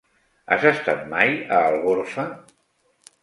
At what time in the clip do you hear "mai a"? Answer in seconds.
1.11-1.59